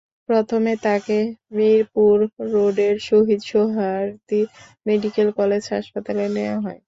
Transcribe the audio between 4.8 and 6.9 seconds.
Medical college হাসপাতালে নেওয়া হয়।